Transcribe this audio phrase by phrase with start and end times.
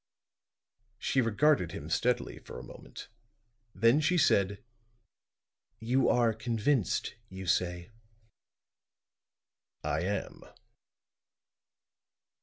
[0.97, 3.07] She regarded him steadily for a moment;
[3.75, 4.63] then she said:
[5.79, 7.91] "You are convinced, you say?"
[9.83, 10.41] "I am."